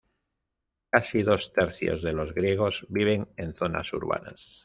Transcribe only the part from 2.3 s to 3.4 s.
griegos viven